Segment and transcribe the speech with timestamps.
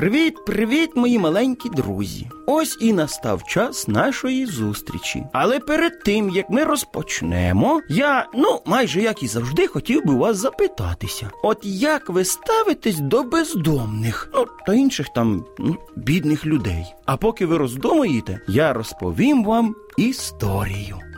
[0.00, 2.26] Привіт, привіт, мої маленькі друзі.
[2.46, 5.24] Ось і настав час нашої зустрічі.
[5.32, 10.36] Але перед тим як ми розпочнемо, я, ну, майже як і завжди, хотів би вас
[10.36, 16.84] запитатися: от як ви ставитесь до бездомних, ну та інших там ну, бідних людей?
[17.06, 21.09] А поки ви роздумуєте, я розповім вам історію.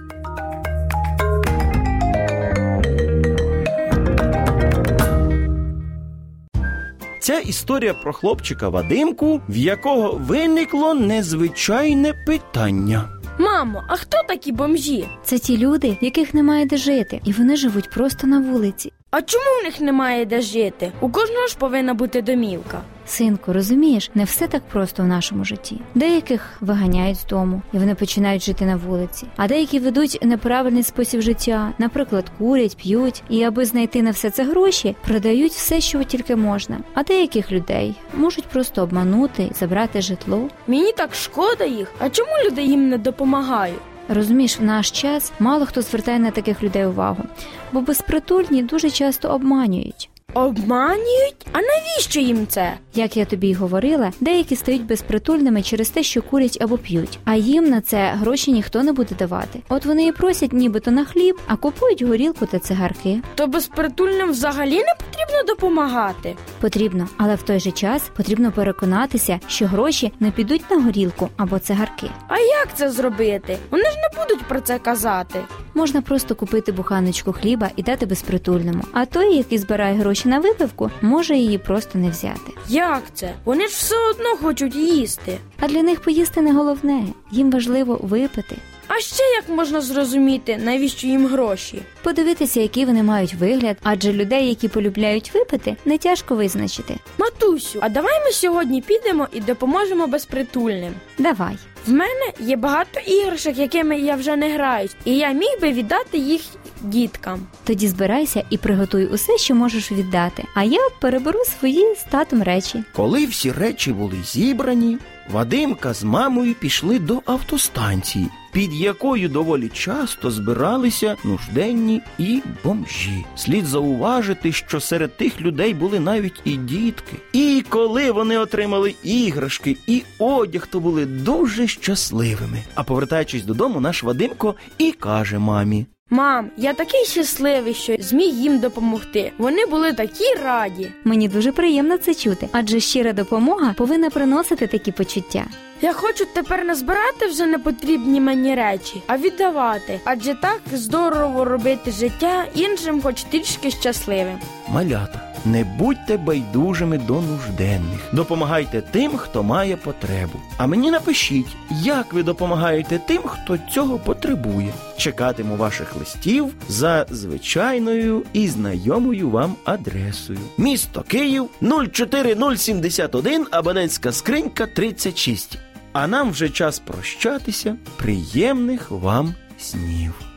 [7.22, 13.08] Ця історія про хлопчика Вадимку, в якого виникло незвичайне питання.
[13.38, 15.08] Мамо, а хто такі бомжі?
[15.24, 18.92] Це ті люди, в яких немає де жити, і вони живуть просто на вулиці.
[19.14, 20.92] А чому в них немає де жити?
[21.00, 22.80] У кожного ж повинна бути домівка.
[23.06, 25.80] Синку, розумієш, не все так просто в нашому житті.
[25.94, 31.20] Деяких виганяють з дому, і вони починають жити на вулиці, а деякі ведуть неправильний спосіб
[31.20, 36.36] життя, наприклад, курять, п'ють, і аби знайти на все це гроші, продають все, що тільки
[36.36, 36.78] можна.
[36.94, 40.48] А деяких людей можуть просто обманути забрати житло.
[40.66, 41.92] Мені так шкода їх.
[41.98, 43.80] А чому люди їм не допомагають?
[44.14, 47.24] Розумієш, в наш час мало хто звертає на таких людей увагу,
[47.72, 50.08] бо безпритульні дуже часто обманюють.
[50.34, 51.46] Обманюють?
[51.52, 52.72] А навіщо їм це?
[52.94, 57.34] Як я тобі й говорила, деякі стають безпритульними через те, що курять або п'ють, а
[57.34, 59.60] їм на це гроші ніхто не буде давати.
[59.68, 63.20] От вони і просять нібито на хліб, а купують горілку та цигарки.
[63.34, 66.36] То безпритульним взагалі не потрібно допомагати.
[66.60, 71.58] Потрібно, але в той же час потрібно переконатися, що гроші не підуть на горілку або
[71.58, 72.06] цигарки.
[72.28, 73.58] А як це зробити?
[73.70, 75.40] Вони ж не будуть про це казати.
[75.74, 78.82] Можна просто купити буханочку хліба і дати безпритульному.
[78.92, 82.52] А той, який збирає гроші на випивку, може її просто не взяти.
[82.68, 83.34] Як це?
[83.44, 85.38] Вони ж все одно хочуть їсти.
[85.60, 88.56] А для них поїсти не головне, їм важливо випити.
[88.88, 91.82] А ще як можна зрозуміти, навіщо їм гроші?
[92.02, 96.96] Подивитися, який вони мають вигляд, адже людей, які полюбляють випити, не тяжко визначити.
[97.18, 100.94] Матусю, а давай ми сьогодні підемо і допоможемо безпритульним.
[101.18, 101.56] Давай.
[101.86, 106.18] В мене є багато іграшок, якими я вже не граюсь, і я міг би віддати
[106.18, 106.40] їх
[106.80, 107.46] діткам.
[107.64, 110.44] Тоді збирайся і приготуй усе, що можеш віддати.
[110.54, 112.84] А я переберу свої з татом речі.
[112.96, 114.98] Коли всі речі були зібрані,
[115.30, 123.24] Вадимка з мамою пішли до автостанції, під якою доволі часто збиралися нужденні і бомжі.
[123.36, 127.16] Слід зауважити, що серед тих людей були навіть і дітки.
[127.32, 132.62] І коли вони отримали іграшки і одяг, то були дуже щасливими.
[132.74, 138.58] А повертаючись додому, наш Вадимко і каже мамі: Мам, я такий щасливий, що зміг їм
[138.58, 139.32] допомогти.
[139.38, 140.92] Вони були такі раді.
[141.04, 145.44] Мені дуже приємно це чути, адже щира допомога повинна приносити такі почуття.
[145.82, 150.00] Я хочу тепер не збирати вже непотрібні мені речі, а віддавати.
[150.04, 154.38] Адже так здорово робити життя іншим, хоч трішки щасливим.
[154.68, 158.00] Малята, не будьте байдужими до нужденних.
[158.12, 160.40] Допомагайте тим, хто має потребу.
[160.58, 164.72] А мені напишіть, як ви допомагаєте тим, хто цього потребує.
[164.96, 170.38] Чекатиму ваших листів за звичайною і знайомою вам адресою.
[170.58, 171.48] Місто Київ
[171.92, 175.58] 04071, абонентська скринька 36.
[175.92, 177.76] А нам вже час прощатися.
[177.96, 180.31] Приємних вам снів.